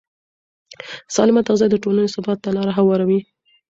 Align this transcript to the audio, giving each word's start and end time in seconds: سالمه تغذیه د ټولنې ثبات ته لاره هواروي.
سالمه 1.15 1.41
تغذیه 1.47 1.67
د 1.71 1.75
ټولنې 1.83 2.13
ثبات 2.15 2.37
ته 2.43 2.49
لاره 2.57 2.73
هواروي. 2.79 3.19